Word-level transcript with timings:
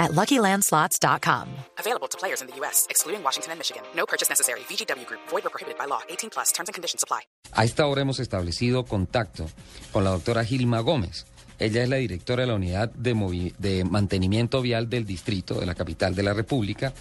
at 0.00 0.10
LuckyLandSlots.com. 0.12 1.46
Available 1.78 2.08
to 2.08 2.18
players 2.18 2.40
in 2.42 2.48
the 2.48 2.56
U.S., 2.60 2.86
excluding 2.90 3.22
Washington 3.22 3.52
and 3.52 3.58
Michigan. 3.60 3.82
No 3.94 4.04
purchase 4.06 4.28
necessary. 4.28 4.60
VGW 4.68 5.06
Group. 5.06 5.20
Void 5.30 5.44
or 5.46 5.50
prohibited 5.50 5.78
by 5.78 5.86
law. 5.86 6.00
18 6.08 6.30
plus. 6.30 6.50
Terms 6.52 6.68
and 6.68 6.74
conditions 6.74 7.04
apply. 7.04 7.20
A 7.52 7.64
esta 7.64 7.86
hora 7.86 8.00
hemos 8.02 8.18
establecido 8.18 8.84
contacto 8.84 9.46
con 9.92 10.02
la 10.02 10.10
doctora 10.10 10.44
Gilma 10.44 10.80
Gómez. 10.80 11.26
Ella 11.58 11.82
es 11.82 11.88
la 11.90 11.96
directora 11.96 12.42
de 12.42 12.46
la 12.48 12.54
Unidad 12.54 12.90
de, 12.94 13.14
Movi- 13.14 13.54
de 13.58 13.84
Mantenimiento 13.84 14.62
Vial 14.62 14.88
del 14.88 15.04
Distrito 15.04 15.60
de 15.60 15.66
la 15.66 15.74
capital 15.74 16.14
de 16.14 16.22
la 16.22 16.32
República, 16.32 16.94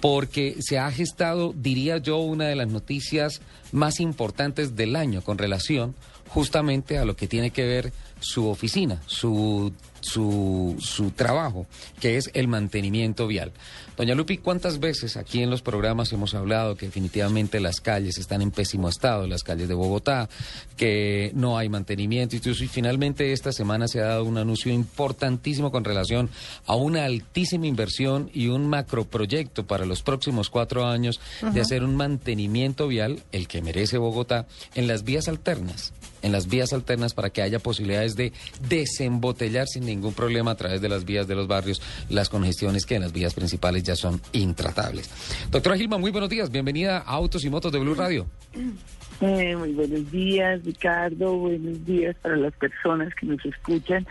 porque 0.00 0.56
se 0.60 0.78
ha 0.78 0.90
gestado, 0.90 1.52
diría 1.54 1.98
yo, 1.98 2.16
una 2.16 2.46
de 2.46 2.56
las 2.56 2.68
noticias 2.68 3.42
más 3.72 4.00
importantes 4.00 4.74
del 4.74 4.96
año 4.96 5.20
con 5.20 5.36
relación 5.36 5.94
justamente 6.28 6.96
a 6.96 7.04
lo 7.04 7.14
que 7.14 7.28
tiene 7.28 7.50
que 7.50 7.66
ver 7.66 7.92
su 8.20 8.48
oficina, 8.48 9.02
su, 9.04 9.70
su, 10.10 10.76
su 10.80 11.10
trabajo, 11.10 11.66
que 12.00 12.16
es 12.16 12.30
el 12.34 12.48
mantenimiento 12.48 13.26
vial. 13.26 13.52
Doña 13.96 14.14
Lupi, 14.14 14.38
¿cuántas 14.38 14.80
veces 14.80 15.16
aquí 15.16 15.42
en 15.42 15.50
los 15.50 15.60
programas 15.60 16.12
hemos 16.12 16.34
hablado 16.34 16.74
que 16.74 16.86
definitivamente 16.86 17.60
las 17.60 17.80
calles 17.80 18.16
están 18.16 18.40
en 18.40 18.50
pésimo 18.50 18.88
estado, 18.88 19.26
las 19.26 19.42
calles 19.42 19.68
de 19.68 19.74
Bogotá, 19.74 20.28
que 20.76 21.32
no 21.34 21.58
hay 21.58 21.68
mantenimiento 21.68 22.36
y 22.36 22.68
finalmente 22.68 23.32
esta 23.32 23.52
semana 23.52 23.88
se 23.88 24.00
ha 24.00 24.06
dado 24.06 24.24
un 24.24 24.38
anuncio 24.38 24.72
importantísimo 24.72 25.70
con 25.70 25.84
relación 25.84 26.30
a 26.66 26.74
una 26.74 27.04
altísima 27.04 27.66
inversión 27.66 28.30
y 28.32 28.48
un 28.48 28.68
macroproyecto 28.68 29.66
para 29.66 29.84
los 29.84 30.02
próximos 30.02 30.50
cuatro 30.50 30.86
años 30.86 31.20
de 31.52 31.60
hacer 31.60 31.84
un 31.84 31.96
mantenimiento 31.96 32.88
vial, 32.88 33.22
el 33.32 33.48
que 33.48 33.62
merece 33.62 33.98
Bogotá, 33.98 34.46
en 34.74 34.86
las 34.86 35.04
vías 35.04 35.28
alternas 35.28 35.92
en 36.22 36.32
las 36.32 36.48
vías 36.48 36.72
alternas 36.72 37.14
para 37.14 37.30
que 37.30 37.42
haya 37.42 37.58
posibilidades 37.58 38.14
de 38.14 38.32
desembotellar 38.68 39.66
sin 39.66 39.86
ningún 39.86 39.99
problema 40.14 40.52
a 40.52 40.56
través 40.56 40.80
de 40.80 40.88
las 40.88 41.04
vías 41.04 41.28
de 41.28 41.34
los 41.34 41.46
barrios 41.46 41.82
las 42.08 42.28
congestiones 42.28 42.86
que 42.86 42.96
en 42.96 43.02
las 43.02 43.12
vías 43.12 43.34
principales 43.34 43.82
ya 43.82 43.94
son 43.94 44.20
intratables. 44.32 45.10
Doctora 45.50 45.76
Gilma, 45.76 45.98
muy 45.98 46.10
buenos 46.10 46.30
días. 46.30 46.50
Bienvenida 46.50 46.98
a 46.98 47.14
Autos 47.14 47.44
y 47.44 47.50
Motos 47.50 47.72
de 47.72 47.78
Blue 47.78 47.94
Radio. 47.94 48.26
Eh, 49.22 49.54
muy 49.54 49.72
buenos 49.72 50.10
días, 50.10 50.64
Ricardo. 50.64 51.36
Buenos 51.36 51.84
días 51.84 52.16
para 52.22 52.36
las 52.36 52.54
personas 52.54 53.14
que 53.14 53.26
nos 53.26 53.44
escuchan. 53.44 54.06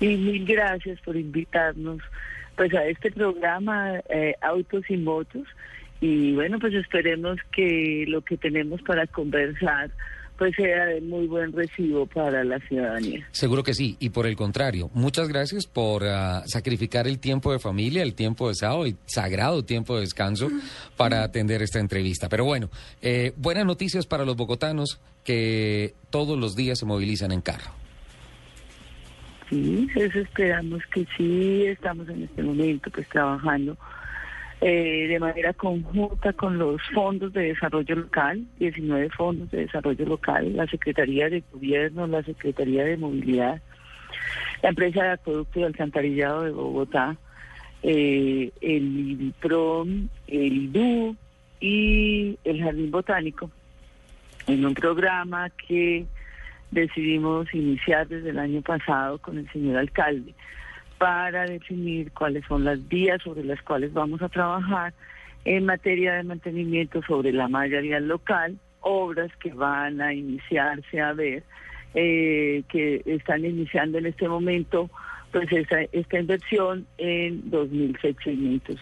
Y 0.00 0.08
mil 0.18 0.44
gracias 0.44 1.00
por 1.00 1.16
invitarnos 1.16 2.02
pues 2.56 2.74
a 2.74 2.84
este 2.84 3.10
programa 3.10 4.00
eh, 4.10 4.34
Autos 4.42 4.84
y 4.90 4.98
Motos. 4.98 5.48
Y 6.02 6.34
bueno, 6.34 6.58
pues 6.58 6.74
esperemos 6.74 7.38
que 7.52 8.04
lo 8.06 8.20
que 8.20 8.36
tenemos 8.36 8.82
para 8.82 9.06
conversar 9.06 9.90
pues 10.40 10.56
sea 10.56 10.86
de 10.86 11.02
muy 11.02 11.26
buen 11.26 11.52
recibo 11.52 12.06
para 12.06 12.42
la 12.44 12.58
ciudadanía. 12.60 13.28
Seguro 13.30 13.62
que 13.62 13.74
sí. 13.74 13.98
Y 14.00 14.08
por 14.08 14.26
el 14.26 14.36
contrario, 14.36 14.88
muchas 14.94 15.28
gracias 15.28 15.66
por 15.66 16.02
ah, 16.06 16.44
sacrificar 16.46 17.06
el 17.06 17.18
tiempo 17.18 17.52
de 17.52 17.58
familia, 17.58 18.02
el 18.02 18.14
tiempo 18.14 18.48
de 18.48 18.54
sábado 18.54 18.86
y 18.86 18.96
sagrado 19.04 19.66
tiempo 19.66 19.96
de 19.96 20.00
descanso 20.00 20.48
para 20.96 21.24
atender 21.24 21.60
esta 21.60 21.78
entrevista. 21.78 22.30
Pero 22.30 22.46
bueno, 22.46 22.70
eh, 23.02 23.34
buenas 23.36 23.66
noticias 23.66 24.06
para 24.06 24.24
los 24.24 24.34
bogotanos 24.34 24.98
que 25.24 25.92
todos 26.08 26.38
los 26.38 26.56
días 26.56 26.78
se 26.78 26.86
movilizan 26.86 27.32
en 27.32 27.42
carro. 27.42 27.72
Sí, 29.50 29.88
eso 29.94 30.20
esperamos 30.20 30.80
que 30.86 31.06
sí. 31.18 31.66
Estamos 31.66 32.08
en 32.08 32.22
este 32.22 32.42
momento 32.42 32.90
pues 32.90 33.06
trabajando 33.10 33.76
eh, 34.62 35.06
de 35.08 35.18
manera 35.18 35.54
conjunta 35.54 36.34
con 36.34 36.58
los 36.58 36.82
fondos 36.92 37.32
de 37.32 37.44
desarrollo 37.44 37.96
local, 37.96 38.44
19 38.58 39.08
fondos 39.10 39.50
de 39.50 39.62
desarrollo 39.62 40.04
local, 40.04 40.54
la 40.54 40.66
Secretaría 40.66 41.30
de 41.30 41.42
Gobierno, 41.50 42.06
la 42.06 42.22
Secretaría 42.22 42.84
de 42.84 42.98
Movilidad, 42.98 43.62
la 44.62 44.68
empresa 44.68 45.02
de 45.02 45.10
acueducto 45.12 45.60
y 45.60 45.62
alcantarillado 45.62 46.42
de 46.42 46.50
Bogotá, 46.50 47.16
eh, 47.82 48.50
el 48.60 49.10
IBIPROM, 49.10 50.08
el 50.26 50.52
IDU 50.52 51.16
y 51.60 52.38
el 52.44 52.62
Jardín 52.62 52.90
Botánico, 52.90 53.50
en 54.46 54.66
un 54.66 54.74
programa 54.74 55.48
que 55.50 56.04
decidimos 56.70 57.52
iniciar 57.54 58.06
desde 58.08 58.28
el 58.28 58.38
año 58.38 58.60
pasado 58.60 59.16
con 59.18 59.38
el 59.38 59.50
señor 59.52 59.78
alcalde 59.78 60.34
para 61.00 61.46
definir 61.46 62.12
cuáles 62.12 62.44
son 62.46 62.62
las 62.62 62.86
vías 62.86 63.22
sobre 63.22 63.42
las 63.42 63.62
cuales 63.62 63.90
vamos 63.94 64.20
a 64.20 64.28
trabajar 64.28 64.92
en 65.46 65.64
materia 65.64 66.12
de 66.12 66.24
mantenimiento 66.24 67.00
sobre 67.08 67.32
la 67.32 67.48
malla 67.48 67.80
vial 67.80 68.06
local, 68.06 68.58
obras 68.80 69.30
que 69.42 69.50
van 69.50 70.02
a 70.02 70.12
iniciarse 70.12 71.00
a 71.00 71.14
ver, 71.14 71.42
eh, 71.94 72.64
que 72.68 73.00
están 73.06 73.46
iniciando 73.46 73.96
en 73.96 74.06
este 74.06 74.28
momento 74.28 74.90
pues 75.32 75.50
esta, 75.50 75.80
esta 75.90 76.18
inversión 76.18 76.86
en 76.98 77.50
2.600 77.50 78.76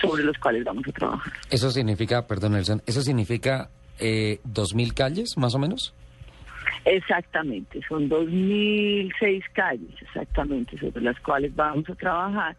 sobre 0.00 0.22
los 0.22 0.38
cuales 0.38 0.62
vamos 0.62 0.86
a 0.86 0.92
trabajar. 0.92 1.32
Eso 1.50 1.72
significa, 1.72 2.24
perdón 2.28 2.52
Nelson, 2.52 2.82
eso 2.86 3.02
significa 3.02 3.68
eh, 3.98 4.38
2.000 4.46 4.94
calles 4.94 5.36
más 5.36 5.56
o 5.56 5.58
menos. 5.58 5.92
Exactamente, 6.84 7.80
son 7.88 8.10
2.006 8.10 9.42
calles 9.54 10.02
exactamente 10.02 10.78
sobre 10.78 11.02
las 11.02 11.18
cuales 11.20 11.54
vamos 11.54 11.88
a 11.88 11.94
trabajar, 11.94 12.56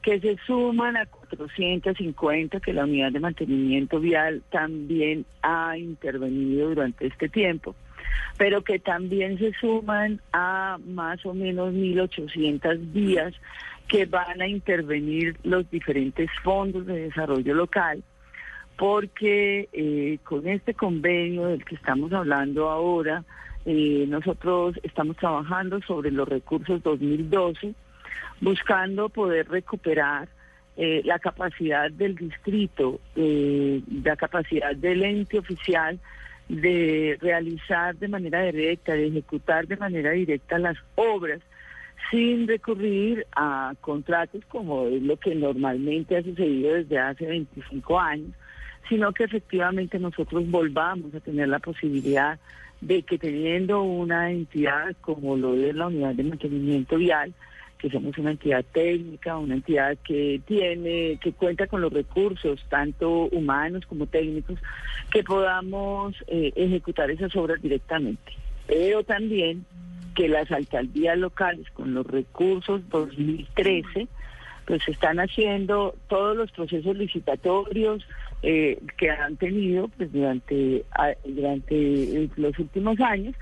que 0.00 0.20
se 0.20 0.36
suman 0.46 0.96
a 0.96 1.06
450 1.06 2.60
que 2.60 2.72
la 2.72 2.84
unidad 2.84 3.10
de 3.10 3.18
mantenimiento 3.18 3.98
vial 3.98 4.42
también 4.50 5.24
ha 5.42 5.76
intervenido 5.76 6.68
durante 6.68 7.06
este 7.06 7.28
tiempo, 7.28 7.74
pero 8.36 8.62
que 8.62 8.78
también 8.78 9.38
se 9.38 9.52
suman 9.54 10.20
a 10.32 10.78
más 10.86 11.26
o 11.26 11.34
menos 11.34 11.72
1.800 11.72 12.92
vías 12.92 13.34
que 13.88 14.06
van 14.06 14.40
a 14.40 14.46
intervenir 14.46 15.36
los 15.42 15.68
diferentes 15.68 16.30
fondos 16.44 16.86
de 16.86 17.06
desarrollo 17.06 17.54
local 17.54 18.04
porque 18.76 19.68
eh, 19.72 20.18
con 20.24 20.48
este 20.48 20.74
convenio 20.74 21.46
del 21.46 21.64
que 21.64 21.76
estamos 21.76 22.12
hablando 22.12 22.70
ahora, 22.70 23.24
eh, 23.66 24.04
nosotros 24.08 24.78
estamos 24.82 25.16
trabajando 25.16 25.80
sobre 25.82 26.10
los 26.10 26.28
recursos 26.28 26.82
2012, 26.82 27.74
buscando 28.40 29.08
poder 29.08 29.48
recuperar 29.48 30.28
eh, 30.76 31.02
la 31.04 31.18
capacidad 31.18 31.90
del 31.90 32.16
distrito, 32.16 33.00
eh, 33.16 33.80
la 34.02 34.16
capacidad 34.16 34.74
del 34.74 35.02
ente 35.02 35.38
oficial 35.38 35.98
de 36.48 37.16
realizar 37.20 37.96
de 37.96 38.08
manera 38.08 38.42
directa, 38.42 38.92
de 38.92 39.06
ejecutar 39.06 39.66
de 39.66 39.76
manera 39.76 40.10
directa 40.10 40.58
las 40.58 40.76
obras 40.96 41.40
sin 42.10 42.46
recurrir 42.46 43.26
a 43.34 43.74
contratos 43.80 44.42
como 44.48 44.88
es 44.88 45.02
lo 45.02 45.16
que 45.16 45.34
normalmente 45.34 46.16
ha 46.16 46.22
sucedido 46.22 46.74
desde 46.74 46.98
hace 46.98 47.24
25 47.24 47.98
años, 47.98 48.30
sino 48.88 49.12
que 49.12 49.24
efectivamente 49.24 49.98
nosotros 49.98 50.48
volvamos 50.50 51.14
a 51.14 51.20
tener 51.20 51.48
la 51.48 51.60
posibilidad 51.60 52.38
de 52.80 53.02
que 53.02 53.18
teniendo 53.18 53.82
una 53.82 54.30
entidad 54.30 54.94
como 55.00 55.36
lo 55.36 55.54
es 55.54 55.74
la 55.74 55.86
unidad 55.86 56.14
de 56.14 56.24
mantenimiento 56.24 56.96
vial, 56.96 57.32
que 57.78 57.90
somos 57.90 58.16
una 58.16 58.30
entidad 58.30 58.64
técnica, 58.72 59.36
una 59.36 59.54
entidad 59.54 59.98
que 60.06 60.40
tiene, 60.46 61.18
que 61.20 61.32
cuenta 61.32 61.66
con 61.66 61.82
los 61.82 61.92
recursos, 61.92 62.64
tanto 62.68 63.26
humanos 63.26 63.84
como 63.86 64.06
técnicos, 64.06 64.58
que 65.10 65.22
podamos 65.22 66.14
eh, 66.26 66.52
ejecutar 66.56 67.10
esas 67.10 67.36
obras 67.36 67.60
directamente. 67.60 68.32
Pero 68.66 69.04
también 69.04 69.66
que 70.14 70.28
las 70.28 70.50
alcaldías 70.50 71.18
locales 71.18 71.68
con 71.72 71.92
los 71.92 72.06
recursos 72.06 72.88
2013 72.88 74.08
pues 74.66 74.86
están 74.88 75.18
haciendo 75.20 75.94
todos 76.08 76.36
los 76.36 76.50
procesos 76.52 76.96
licitatorios 76.96 78.06
eh, 78.42 78.78
que 78.96 79.10
han 79.10 79.36
tenido 79.36 79.88
pues 79.88 80.12
durante 80.12 80.84
durante 81.24 82.28
los 82.36 82.58
últimos 82.58 83.00
años 83.00 83.34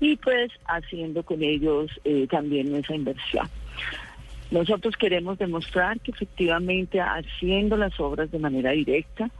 y 0.00 0.16
pues 0.16 0.50
haciendo 0.66 1.22
con 1.22 1.42
ellos 1.42 1.90
eh, 2.04 2.26
también 2.30 2.74
esa 2.74 2.94
inversión. 2.94 3.48
Nosotros 4.50 4.96
queremos 4.96 5.38
demostrar 5.38 6.00
que 6.00 6.10
efectivamente 6.10 7.00
haciendo 7.00 7.76
las 7.76 7.98
obras 8.00 8.30
de 8.30 8.38
manera 8.38 8.70
directa 8.70 9.30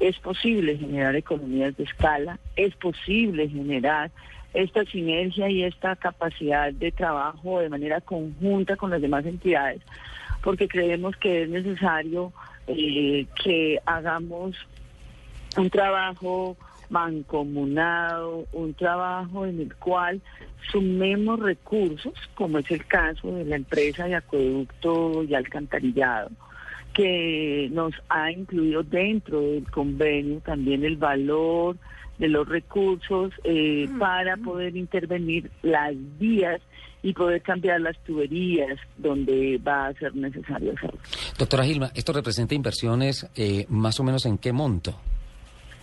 es 0.00 0.18
posible 0.18 0.76
generar 0.76 1.14
economías 1.16 1.76
de 1.76 1.84
escala, 1.84 2.38
es 2.56 2.74
posible 2.76 3.48
generar 3.48 4.10
esta 4.54 4.84
sinergia 4.84 5.48
y 5.48 5.62
esta 5.62 5.94
capacidad 5.96 6.72
de 6.72 6.90
trabajo 6.90 7.60
de 7.60 7.68
manera 7.68 8.00
conjunta 8.00 8.76
con 8.76 8.90
las 8.90 9.00
demás 9.00 9.26
entidades, 9.26 9.80
porque 10.42 10.68
creemos 10.68 11.16
que 11.16 11.42
es 11.42 11.48
necesario 11.48 12.32
eh, 12.66 13.26
que 13.42 13.78
hagamos 13.86 14.54
un 15.56 15.70
trabajo 15.70 16.56
mancomunado, 16.90 18.46
un 18.52 18.74
trabajo 18.74 19.46
en 19.46 19.60
el 19.60 19.74
cual 19.76 20.20
sumemos 20.70 21.38
recursos, 21.40 22.14
como 22.34 22.58
es 22.58 22.70
el 22.70 22.86
caso 22.86 23.32
de 23.32 23.44
la 23.44 23.56
empresa 23.56 24.06
de 24.06 24.16
acueducto 24.16 25.22
y 25.24 25.34
alcantarillado, 25.34 26.30
que 26.92 27.68
nos 27.72 27.94
ha 28.08 28.30
incluido 28.30 28.82
dentro 28.82 29.40
del 29.40 29.70
convenio 29.70 30.40
también 30.40 30.84
el 30.84 30.96
valor 30.96 31.76
de 32.18 32.28
los 32.28 32.48
recursos 32.48 33.32
eh, 33.44 33.88
para 33.98 34.36
poder 34.36 34.76
intervenir 34.76 35.50
las 35.62 35.94
vías 36.18 36.60
y 37.02 37.12
poder 37.12 37.42
cambiar 37.42 37.80
las 37.80 37.96
tuberías 38.04 38.78
donde 38.96 39.58
va 39.58 39.86
a 39.86 39.94
ser 39.94 40.14
necesario 40.16 40.72
hacerlo. 40.76 40.98
Doctora 41.38 41.64
Gilma, 41.64 41.90
¿esto 41.94 42.12
representa 42.12 42.54
inversiones 42.54 43.28
eh, 43.36 43.66
más 43.68 44.00
o 44.00 44.04
menos 44.04 44.26
en 44.26 44.38
qué 44.38 44.52
monto? 44.52 44.98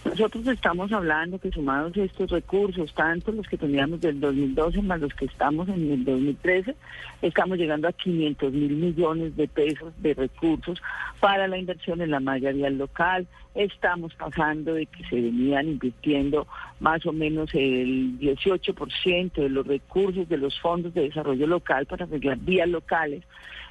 Nosotros 0.06 0.48
estamos 0.48 0.92
hablando 0.94 1.40
que 1.40 1.52
sumados 1.52 1.98
estos 1.98 2.30
recursos, 2.30 2.94
tanto 2.94 3.32
los 3.32 3.48
que 3.48 3.58
teníamos 3.58 4.00
del 4.00 4.20
2012 4.20 4.84
más 4.84 5.02
los 5.02 5.14
que 5.16 5.26
estamos 5.26 5.68
en 5.68 5.92
el 5.92 6.06
2013, 6.06 6.76
estamos 7.24 7.58
llegando 7.58 7.88
a 7.88 7.92
500 7.92 8.54
mil 8.54 8.76
millones 8.76 9.36
de 9.36 9.48
pesos 9.48 9.92
de 9.98 10.14
recursos 10.14 10.80
para 11.20 11.48
la 11.48 11.58
inversión 11.58 12.02
en 12.02 12.12
la 12.12 12.20
malla 12.20 12.52
vial 12.52 12.78
local. 12.78 13.28
Estamos 13.56 14.14
pasando 14.14 14.76
de 14.76 14.86
que 14.86 15.04
se 15.06 15.16
venían 15.16 15.70
invirtiendo 15.70 16.48
más 16.80 17.04
o 17.08 17.12
menos 17.12 17.50
el 17.56 18.20
18% 18.20 19.34
de 19.34 19.50
los 19.50 19.66
recursos 19.66 20.30
de 20.30 20.38
los 20.38 20.58
fondos 20.60 20.94
de 20.94 21.02
desarrollo 21.02 21.48
local 21.48 21.88
para 21.88 22.06
arreglar 22.06 22.38
vías 22.38 22.70
locales 22.70 23.24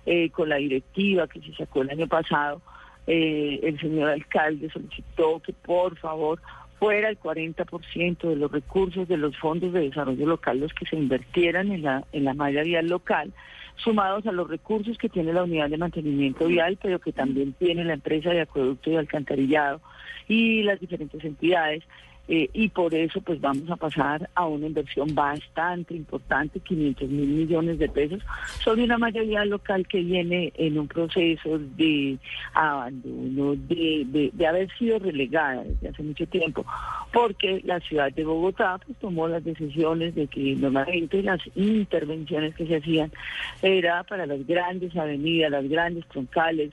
eh, 0.04 0.31
con 0.31 0.48
la 0.48 0.56
directiva 0.56 1.28
que 1.28 1.40
se 1.40 1.54
sacó 1.54 1.82
el 1.82 1.90
año 1.90 2.08
pasado 2.08 2.60
eh, 3.06 3.61
el 3.62 3.79
señor 3.81 4.11
alcalde 4.11 4.71
solicitó 4.71 5.41
que 5.41 5.53
por 5.53 5.97
favor 5.99 6.41
fuera 6.79 7.09
el 7.09 7.19
40% 7.19 8.29
de 8.29 8.37
los 8.37 8.51
recursos 8.51 9.09
de 9.09 9.17
los 9.17 9.37
fondos 9.39 9.73
de 9.73 9.81
desarrollo 9.81 10.27
local 10.27 10.61
los 10.61 10.73
que 10.75 10.87
se 10.87 10.97
invirtieran 10.97 11.71
en 11.73 11.83
la, 11.83 12.05
en 12.12 12.25
la 12.25 12.35
malla 12.35 12.62
vial 12.62 12.89
local, 12.89 13.33
sumados 13.77 14.27
a 14.27 14.33
los 14.33 14.49
recursos 14.49 14.99
que 14.99 15.09
tiene 15.09 15.33
la 15.33 15.45
unidad 15.45 15.69
de 15.71 15.79
mantenimiento 15.79 16.47
vial, 16.47 16.79
pero 16.81 16.99
que 16.99 17.12
también 17.12 17.53
tiene 17.55 17.85
la 17.85 17.95
empresa 17.95 18.31
de 18.31 18.43
acueducto 18.43 18.91
y 18.91 18.97
alcantarillado 18.97 19.81
y 20.29 20.62
las 20.62 20.81
diferentes 20.81 21.23
entidades. 21.25 21.83
Eh, 22.26 22.49
y 22.55 22.69
por 22.71 22.94
eso 22.94 23.21
pues 23.21 23.38
vamos 23.38 23.71
a 23.71 23.76
pasar 23.76 24.31
a 24.35 24.47
una 24.47 24.67
inversión 24.67 25.15
bastante 25.15 25.94
importante, 25.94 26.59
500 26.59 27.11
mil 27.11 27.29
millones 27.29 27.79
de 27.79 27.88
pesos, 27.88 28.23
sobre 28.62 28.85
una 28.85 28.97
mayoría 28.97 29.44
local 29.44 29.87
que 29.87 30.00
viene 30.00 30.50
en 30.56 30.79
un 30.79 30.88
proceso 30.88 31.59
de 31.59 32.17
abandono, 32.55 33.56
de, 33.56 34.32
haber 34.49 34.75
sido 34.79 34.99
relegada 34.99 35.65
desde 35.65 35.88
hace 35.88 36.03
mucho 36.03 36.26
tiempo, 36.26 36.65
porque 37.12 37.61
la 37.65 37.79
ciudad 37.81 38.11
de 38.11 38.25
Bogotá 38.25 38.81
pues, 38.87 38.97
tomó 38.99 39.29
las 39.29 39.44
decisiones 39.44 40.15
de 40.15 40.27
que 40.27 40.55
normalmente 40.56 41.23
las 41.23 41.41
intervenciones 41.55 42.55
que 42.55 42.67
se 42.67 42.77
hacían 42.77 43.12
era 43.61 44.03
para 44.05 44.25
las 44.25 44.47
grandes 44.47 44.97
avenidas, 44.97 45.50
las 45.50 45.69
grandes 45.69 46.06
troncales, 46.06 46.73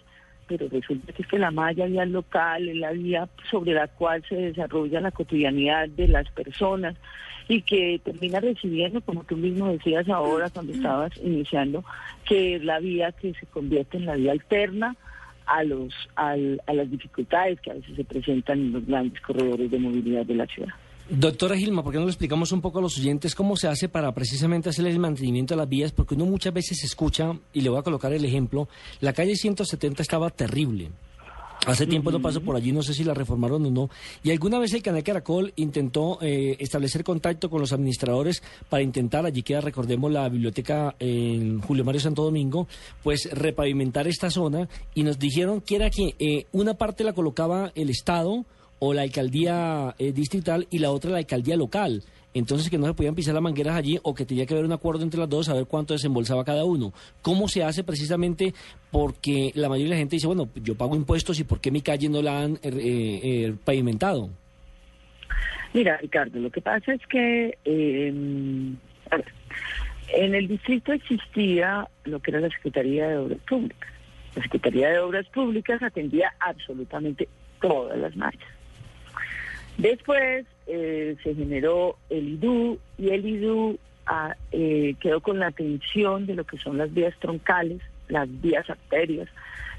pero 0.51 0.67
resulta 0.67 1.13
que 1.13 1.21
es 1.21 1.27
que 1.29 1.39
la 1.39 1.49
malla 1.49 1.85
vial 1.85 2.11
local 2.11 2.67
es 2.67 2.75
la 2.75 2.91
vía 2.91 3.29
sobre 3.49 3.71
la 3.71 3.87
cual 3.87 4.21
se 4.27 4.35
desarrolla 4.35 4.99
la 4.99 5.11
cotidianidad 5.11 5.87
de 5.87 6.09
las 6.09 6.29
personas 6.31 6.97
y 7.47 7.61
que 7.61 8.01
termina 8.03 8.41
recibiendo, 8.41 8.99
como 8.99 9.23
tú 9.23 9.37
mismo 9.37 9.71
decías 9.71 10.09
ahora 10.09 10.49
cuando 10.49 10.73
estabas 10.73 11.13
iniciando, 11.23 11.85
que 12.25 12.55
es 12.55 12.65
la 12.65 12.79
vía 12.79 13.13
que 13.13 13.33
se 13.33 13.45
convierte 13.45 13.95
en 13.95 14.07
la 14.07 14.15
vía 14.15 14.33
alterna 14.33 14.97
a 15.45 15.63
los 15.63 15.93
a 16.17 16.35
las 16.35 16.91
dificultades 16.91 17.61
que 17.61 17.71
a 17.71 17.75
veces 17.75 17.95
se 17.95 18.03
presentan 18.03 18.59
en 18.59 18.73
los 18.73 18.85
grandes 18.85 19.21
corredores 19.21 19.71
de 19.71 19.79
movilidad 19.79 20.25
de 20.25 20.35
la 20.35 20.47
ciudad. 20.47 20.73
Doctora 21.13 21.57
Gilma, 21.57 21.83
¿por 21.83 21.91
qué 21.91 21.99
no 21.99 22.05
le 22.05 22.11
explicamos 22.11 22.53
un 22.53 22.61
poco 22.61 22.79
a 22.79 22.81
los 22.81 22.97
oyentes 22.97 23.35
cómo 23.35 23.57
se 23.57 23.67
hace 23.67 23.89
para 23.89 24.13
precisamente 24.13 24.69
hacer 24.69 24.87
el 24.87 24.97
mantenimiento 24.97 25.53
de 25.53 25.57
las 25.57 25.67
vías? 25.67 25.91
Porque 25.91 26.15
uno 26.15 26.25
muchas 26.25 26.53
veces 26.53 26.85
escucha, 26.85 27.37
y 27.51 27.59
le 27.59 27.69
voy 27.69 27.79
a 27.79 27.83
colocar 27.83 28.13
el 28.13 28.23
ejemplo, 28.23 28.69
la 29.01 29.11
calle 29.11 29.35
170 29.35 30.01
estaba 30.01 30.29
terrible. 30.29 30.89
Hace 31.67 31.85
tiempo 31.85 32.11
no 32.11 32.21
paso 32.21 32.39
por 32.39 32.55
allí, 32.55 32.71
no 32.71 32.81
sé 32.81 32.93
si 32.93 33.03
la 33.03 33.13
reformaron 33.13 33.65
o 33.65 33.69
no. 33.69 33.89
Y 34.23 34.31
alguna 34.31 34.57
vez 34.57 34.73
el 34.73 34.81
canal 34.81 35.03
Caracol 35.03 35.51
intentó 35.57 36.17
eh, 36.21 36.55
establecer 36.59 37.03
contacto 37.03 37.49
con 37.49 37.59
los 37.59 37.73
administradores 37.73 38.41
para 38.69 38.81
intentar, 38.81 39.25
allí 39.25 39.43
queda, 39.43 39.59
recordemos, 39.59 40.13
la 40.13 40.29
biblioteca 40.29 40.95
en 40.97 41.59
Julio 41.59 41.83
Mario 41.83 41.99
Santo 41.99 42.23
Domingo, 42.23 42.69
pues 43.03 43.29
repavimentar 43.33 44.07
esta 44.07 44.31
zona. 44.31 44.69
Y 44.95 45.03
nos 45.03 45.19
dijeron 45.19 45.59
que 45.59 45.75
era 45.75 45.89
que 45.89 46.15
eh, 46.19 46.45
una 46.53 46.75
parte 46.75 47.03
la 47.03 47.11
colocaba 47.11 47.73
el 47.75 47.89
Estado, 47.89 48.45
o 48.83 48.95
la 48.95 49.03
alcaldía 49.03 49.93
eh, 49.99 50.11
distrital 50.11 50.65
y 50.71 50.79
la 50.79 50.89
otra 50.89 51.11
la 51.11 51.19
alcaldía 51.19 51.55
local. 51.55 52.03
Entonces 52.33 52.67
que 52.67 52.79
no 52.79 52.87
se 52.87 52.95
podían 52.95 53.13
pisar 53.13 53.35
las 53.35 53.43
mangueras 53.43 53.75
allí 53.75 53.99
o 54.01 54.15
que 54.15 54.25
tenía 54.25 54.47
que 54.47 54.55
haber 54.55 54.65
un 54.65 54.71
acuerdo 54.71 55.03
entre 55.03 55.19
las 55.19 55.29
dos 55.29 55.49
a 55.49 55.53
ver 55.53 55.65
cuánto 55.65 55.93
desembolsaba 55.93 56.43
cada 56.43 56.65
uno. 56.65 56.91
¿Cómo 57.21 57.47
se 57.47 57.63
hace 57.63 57.83
precisamente? 57.83 58.55
Porque 58.89 59.51
la 59.53 59.69
mayoría 59.69 59.91
de 59.91 59.95
la 59.95 59.99
gente 59.99 60.15
dice, 60.15 60.25
bueno, 60.25 60.49
yo 60.55 60.73
pago 60.73 60.95
impuestos 60.95 61.39
y 61.39 61.43
¿por 61.43 61.61
qué 61.61 61.69
mi 61.69 61.81
calle 61.81 62.09
no 62.09 62.23
la 62.23 62.41
han 62.41 62.53
eh, 62.63 63.19
eh, 63.23 63.53
pavimentado? 63.63 64.29
Mira, 65.73 65.97
Ricardo, 65.97 66.39
lo 66.39 66.49
que 66.49 66.61
pasa 66.61 66.91
es 66.91 67.05
que 67.05 67.59
em, 67.63 68.75
en 70.13 70.35
el 70.35 70.47
distrito 70.47 70.91
existía 70.91 71.87
lo 72.05 72.19
que 72.19 72.31
era 72.31 72.39
la 72.39 72.49
Secretaría 72.49 73.09
de 73.09 73.17
Obras 73.17 73.39
Públicas. 73.47 73.89
La 74.35 74.41
Secretaría 74.41 74.89
de 74.89 74.99
Obras 74.99 75.27
Públicas 75.27 75.83
atendía 75.83 76.33
absolutamente 76.39 77.27
todas 77.61 77.99
las 77.99 78.15
mallas. 78.15 78.60
Después 79.77 80.45
eh, 80.67 81.15
se 81.23 81.35
generó 81.35 81.97
el 82.09 82.29
IDU 82.29 82.79
y 82.97 83.09
el 83.09 83.25
IDU 83.25 83.79
ah, 84.05 84.35
eh, 84.51 84.95
quedó 84.99 85.21
con 85.21 85.39
la 85.39 85.47
atención 85.47 86.25
de 86.25 86.35
lo 86.35 86.45
que 86.45 86.57
son 86.57 86.77
las 86.77 86.93
vías 86.93 87.15
troncales, 87.19 87.81
las 88.07 88.27
vías 88.41 88.69
arterias, 88.69 89.29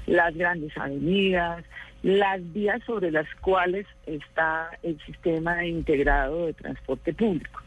las 0.05 0.35
grandes 0.35 0.77
avenidas, 0.77 1.63
las 2.03 2.41
vías 2.51 2.81
sobre 2.85 3.11
las 3.11 3.27
cuales 3.35 3.87
está 4.05 4.77
el 4.83 4.99
sistema 5.05 5.65
integrado 5.65 6.47
de 6.47 6.53
transporte 6.53 7.13
público. 7.13 7.61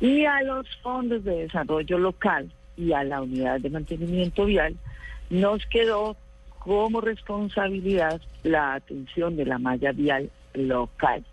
Y 0.00 0.24
a 0.24 0.42
los 0.42 0.68
fondos 0.76 1.24
de 1.24 1.42
desarrollo 1.42 1.98
local 1.98 2.52
y 2.76 2.92
a 2.92 3.02
la 3.02 3.20
unidad 3.20 3.60
de 3.60 3.70
mantenimiento 3.70 4.44
vial 4.44 4.76
nos 5.28 5.66
quedó 5.66 6.16
como 6.60 7.00
responsabilidad 7.00 8.20
la 8.44 8.74
atención 8.74 9.36
de 9.36 9.46
la 9.46 9.58
malla 9.58 9.90
vial 9.90 10.30
local. 10.54 11.24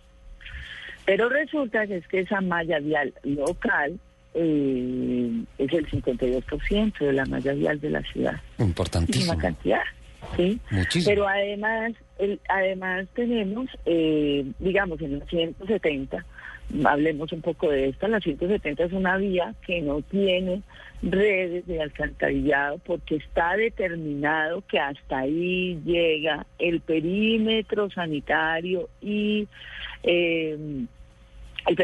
Pero 1.05 1.29
resulta 1.29 1.85
que 1.87 1.97
es 1.97 2.07
que 2.07 2.21
esa 2.21 2.41
malla 2.41 2.79
vial 2.79 3.13
local 3.23 3.99
eh, 4.33 5.43
es 5.57 5.73
el 5.73 5.89
52% 5.89 6.97
de 6.99 7.13
la 7.13 7.25
malla 7.25 7.53
vial 7.53 7.79
de 7.79 7.89
la 7.89 8.01
ciudad. 8.01 8.35
Importantísima. 8.57 9.33
una 9.33 9.41
cantidad, 9.41 9.83
¿sí? 10.35 10.59
Muchísimo. 10.71 11.09
Pero 11.09 11.27
además, 11.27 11.93
además 12.49 13.07
tenemos, 13.13 13.67
eh, 13.85 14.45
digamos, 14.59 14.99
en 15.01 15.19
los 15.19 15.29
170, 15.29 16.25
hablemos 16.85 17.31
un 17.31 17.41
poco 17.41 17.69
de 17.69 17.89
esto, 17.89 18.07
la 18.07 18.19
170 18.19 18.83
es 18.83 18.93
una 18.93 19.17
vía 19.17 19.53
que 19.65 19.81
no 19.81 20.01
tiene 20.01 20.61
redes 21.01 21.65
de 21.67 21.81
alcantarillado 21.81 22.79
porque 22.79 23.15
está 23.15 23.55
determinado 23.55 24.63
que 24.67 24.79
hasta 24.79 25.19
ahí 25.19 25.79
llega 25.85 26.45
el 26.57 26.81
perímetro 26.81 27.89
sanitario 27.91 28.89
y 29.01 29.47
eh, 30.03 30.85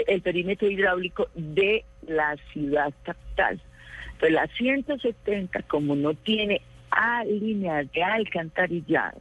el, 0.07 0.21
perímetro 0.21 0.69
hidráulico 0.69 1.27
de 1.35 1.85
la 2.07 2.35
ciudad 2.51 2.93
capital. 3.03 3.59
Pues 4.19 4.31
la 4.31 4.47
170, 4.47 5.63
como 5.63 5.95
no 5.95 6.13
tiene 6.13 6.61
a 6.91 7.23
de 7.25 8.03
alcantarillado, 8.03 9.19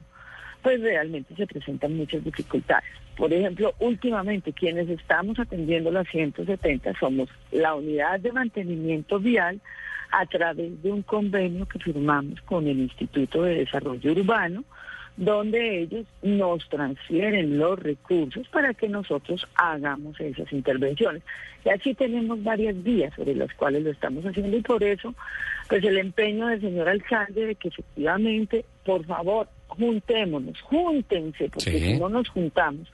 pues 0.62 0.80
realmente 0.80 1.34
se 1.34 1.46
presentan 1.46 1.96
muchas 1.96 2.22
dificultades. 2.22 2.90
Por 3.20 3.34
ejemplo, 3.34 3.74
últimamente 3.80 4.54
quienes 4.54 4.88
estamos 4.88 5.38
atendiendo 5.38 5.90
la 5.90 6.04
170 6.04 6.98
somos 6.98 7.28
la 7.52 7.74
unidad 7.74 8.18
de 8.18 8.32
mantenimiento 8.32 9.20
vial 9.20 9.60
a 10.10 10.24
través 10.24 10.82
de 10.82 10.90
un 10.90 11.02
convenio 11.02 11.68
que 11.68 11.78
firmamos 11.78 12.40
con 12.40 12.66
el 12.66 12.78
Instituto 12.78 13.42
de 13.42 13.56
Desarrollo 13.56 14.12
Urbano, 14.12 14.64
donde 15.18 15.82
ellos 15.82 16.06
nos 16.22 16.66
transfieren 16.70 17.58
los 17.58 17.78
recursos 17.78 18.48
para 18.48 18.72
que 18.72 18.88
nosotros 18.88 19.46
hagamos 19.54 20.18
esas 20.18 20.50
intervenciones. 20.50 21.22
Y 21.62 21.68
así 21.68 21.92
tenemos 21.92 22.42
varias 22.42 22.82
vías 22.82 23.12
sobre 23.16 23.34
las 23.34 23.52
cuales 23.52 23.84
lo 23.84 23.90
estamos 23.90 24.24
haciendo 24.24 24.56
y 24.56 24.62
por 24.62 24.82
eso, 24.82 25.14
pues 25.68 25.84
el 25.84 25.98
empeño 25.98 26.46
del 26.46 26.62
señor 26.62 26.88
alcalde 26.88 27.48
de 27.48 27.54
que 27.54 27.68
efectivamente, 27.68 28.64
por 28.82 29.04
favor, 29.04 29.46
juntémonos, 29.70 30.60
júntense, 30.62 31.48
porque 31.48 31.78
si 31.78 31.98
no 31.98 32.08
nos 32.08 32.28
juntamos, 32.28 32.88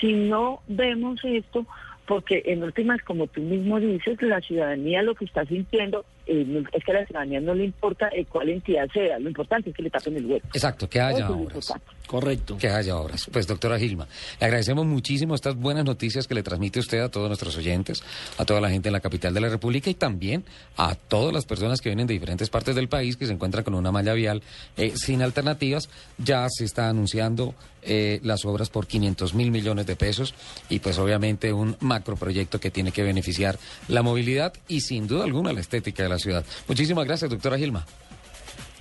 si 0.00 0.12
no 0.12 0.62
vemos 0.68 1.20
esto, 1.24 1.66
porque 2.06 2.42
en 2.46 2.62
últimas, 2.62 3.00
como 3.02 3.26
tú 3.26 3.40
mismo 3.40 3.78
dices, 3.78 4.20
la 4.22 4.40
ciudadanía 4.40 5.02
lo 5.02 5.14
que 5.14 5.24
está 5.24 5.44
sintiendo 5.44 6.04
eh, 6.26 6.64
es 6.72 6.84
que 6.84 6.90
a 6.92 6.94
la 6.94 7.06
ciudadanía 7.06 7.40
no 7.40 7.54
le 7.54 7.64
importa 7.64 8.08
eh, 8.12 8.24
cuál 8.28 8.48
entidad 8.48 8.88
sea, 8.92 9.18
lo 9.18 9.28
importante 9.28 9.70
es 9.70 9.76
que 9.76 9.82
le 9.82 9.90
tapen 9.90 10.16
el 10.16 10.26
hueco. 10.26 10.46
Exacto, 10.54 10.88
que 10.88 11.00
haya 11.00 11.24
Eso 11.24 11.34
obras. 11.34 11.72
Correcto. 12.06 12.58
Que 12.58 12.68
haya 12.68 12.96
obras. 12.96 13.28
Pues 13.32 13.46
doctora 13.46 13.78
Gilma, 13.78 14.06
le 14.38 14.46
agradecemos 14.46 14.86
muchísimo 14.86 15.34
estas 15.34 15.56
buenas 15.56 15.84
noticias 15.84 16.28
que 16.28 16.34
le 16.34 16.42
transmite 16.42 16.80
usted 16.80 17.00
a 17.00 17.08
todos 17.08 17.28
nuestros 17.28 17.56
oyentes, 17.56 18.02
a 18.38 18.44
toda 18.44 18.60
la 18.60 18.70
gente 18.70 18.88
en 18.88 18.92
la 18.92 19.00
capital 19.00 19.32
de 19.32 19.40
la 19.40 19.48
República 19.48 19.90
y 19.90 19.94
también 19.94 20.44
a 20.76 20.94
todas 20.94 21.32
las 21.32 21.46
personas 21.46 21.80
que 21.80 21.88
vienen 21.88 22.06
de 22.06 22.14
diferentes 22.14 22.50
partes 22.50 22.74
del 22.74 22.88
país 22.88 23.16
que 23.16 23.26
se 23.26 23.32
encuentran 23.32 23.64
con 23.64 23.74
una 23.74 23.90
malla 23.90 24.12
vial 24.12 24.42
eh, 24.76 24.92
sin 24.94 25.22
alternativas. 25.22 25.88
Ya 26.18 26.46
se 26.50 26.64
está 26.64 26.88
anunciando 26.88 27.54
eh, 27.84 28.20
las 28.22 28.44
obras 28.44 28.70
por 28.70 28.86
500 28.86 29.34
mil 29.34 29.50
millones 29.50 29.86
de 29.86 29.96
pesos 29.96 30.34
y 30.68 30.78
pues 30.78 30.98
obviamente 30.98 31.52
un 31.52 31.76
macroproyecto 31.92 32.58
que 32.60 32.70
tiene 32.70 32.90
que 32.92 33.02
beneficiar 33.02 33.58
la 33.88 34.02
movilidad 34.02 34.52
y 34.68 34.80
sin 34.80 35.06
duda 35.06 35.24
alguna 35.24 35.52
la 35.52 35.60
estética 35.60 36.02
de 36.02 36.08
la 36.08 36.18
ciudad. 36.18 36.44
Muchísimas 36.68 37.04
gracias, 37.06 37.30
doctora 37.30 37.58
Gilma. 37.58 37.84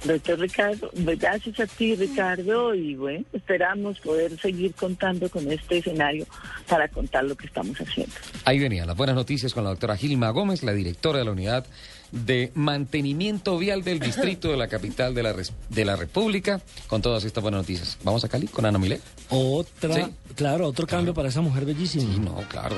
Doctor 0.03 0.39
Ricardo, 0.39 0.89
pues, 1.05 1.19
gracias 1.19 1.59
a 1.59 1.67
ti, 1.67 1.93
Ricardo, 1.95 2.73
y 2.73 2.95
bueno, 2.95 3.23
esperamos 3.33 3.99
poder 3.99 4.35
seguir 4.39 4.73
contando 4.73 5.29
con 5.29 5.51
este 5.51 5.77
escenario 5.77 6.25
para 6.67 6.87
contar 6.87 7.23
lo 7.25 7.35
que 7.35 7.45
estamos 7.45 7.77
haciendo. 7.79 8.11
Ahí 8.45 8.57
venían 8.57 8.87
las 8.87 8.97
buenas 8.97 9.15
noticias 9.15 9.53
con 9.53 9.63
la 9.63 9.69
doctora 9.69 9.95
Gilma 9.95 10.31
Gómez, 10.31 10.63
la 10.63 10.73
directora 10.73 11.19
de 11.19 11.25
la 11.25 11.31
unidad 11.31 11.67
de 12.11 12.51
mantenimiento 12.55 13.57
vial 13.59 13.83
del 13.83 13.99
distrito 13.99 14.49
de 14.49 14.57
la 14.57 14.67
capital 14.67 15.13
de 15.13 15.21
la, 15.23 15.33
res- 15.33 15.53
de 15.69 15.85
la 15.85 15.95
República, 15.95 16.59
con 16.87 17.03
todas 17.03 17.23
estas 17.23 17.43
buenas 17.43 17.59
noticias. 17.61 17.99
Vamos 18.03 18.23
a 18.25 18.27
Cali 18.27 18.47
con 18.47 18.65
Ana 18.65 18.79
Milé. 18.79 18.99
Otra, 19.29 19.93
Sí. 19.93 20.01
claro, 20.35 20.65
otro 20.67 20.87
cambio 20.87 21.13
para 21.13 21.29
esa 21.29 21.41
mujer 21.41 21.63
bellísima. 21.63 22.11
Sí, 22.11 22.19
no, 22.19 22.35
claro. 22.49 22.75